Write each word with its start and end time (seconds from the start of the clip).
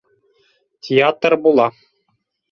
Театр 0.81 1.37
була. 1.37 1.71